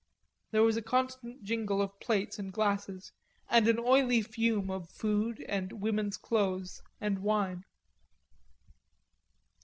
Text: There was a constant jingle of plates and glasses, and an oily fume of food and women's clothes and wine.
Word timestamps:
There 0.49 0.63
was 0.63 0.77
a 0.77 0.81
constant 0.81 1.43
jingle 1.43 1.79
of 1.79 1.99
plates 1.99 2.39
and 2.39 2.51
glasses, 2.51 3.11
and 3.47 3.67
an 3.67 3.77
oily 3.77 4.23
fume 4.23 4.71
of 4.71 4.89
food 4.89 5.45
and 5.47 5.71
women's 5.73 6.17
clothes 6.17 6.81
and 6.99 7.19
wine. 7.19 7.63